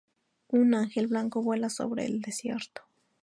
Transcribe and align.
Un 0.49 0.73
ángel 0.73 1.05
blanco 1.05 1.43
vuela 1.43 1.69
sobre 1.69 2.07
el 2.07 2.21
desierto. 2.21 2.81